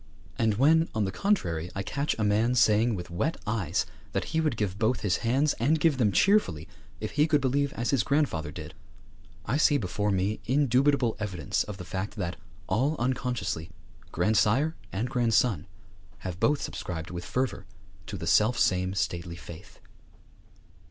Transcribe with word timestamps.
And, 0.39 0.55
when, 0.55 0.89
on 0.95 1.05
the 1.05 1.11
contrary, 1.11 1.69
I 1.75 1.83
catch 1.83 2.15
a 2.17 2.23
man 2.23 2.55
saying 2.55 2.95
with 2.95 3.11
wet 3.11 3.37
eyes 3.45 3.85
that 4.13 4.23
he 4.33 4.41
would 4.41 4.57
give 4.57 4.79
both 4.79 5.01
his 5.01 5.17
hands, 5.17 5.53
and 5.59 5.79
give 5.79 5.99
them 5.99 6.11
cheerfully, 6.11 6.67
if 6.99 7.11
he 7.11 7.27
could 7.27 7.39
believe 7.39 7.71
as 7.73 7.91
his 7.91 8.01
grandfather 8.01 8.51
did, 8.51 8.73
I 9.45 9.57
see 9.57 9.77
before 9.77 10.09
me 10.09 10.39
indubitable 10.47 11.17
evidence 11.19 11.63
of 11.65 11.77
the 11.77 11.85
fact 11.85 12.15
that, 12.15 12.35
all 12.65 12.95
unconsciously, 12.97 13.69
grandsire 14.11 14.75
and 14.91 15.07
grandson 15.07 15.67
have 16.25 16.39
both 16.39 16.63
subscribed 16.63 17.11
with 17.11 17.23
fervour 17.23 17.67
to 18.07 18.17
the 18.17 18.25
selfsame 18.25 18.95
stately 18.95 19.35
faith. 19.35 19.79